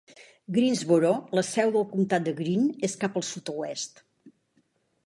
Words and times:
Greensboro, 0.53 1.11
la 1.39 1.43
seu 1.49 1.75
del 1.77 1.85
comtat 1.93 2.27
de 2.29 2.35
Greene, 2.41 2.71
és 2.89 2.97
cap 3.05 3.21
al 3.23 3.29
sud-oest. 3.31 4.05